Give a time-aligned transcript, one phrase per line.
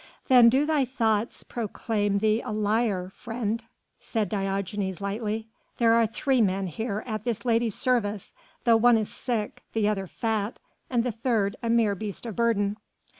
[0.29, 3.63] "Then do thy thoughts proclaim thee a liar, friend,"
[3.99, 8.33] said Diogenes lightly; "there are three men here at this lady's service,
[8.63, 10.57] though one is sick, the other fat,
[10.89, 12.77] and the third a mere beast of burden."